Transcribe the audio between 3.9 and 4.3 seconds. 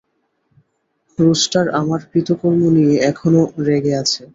আছে।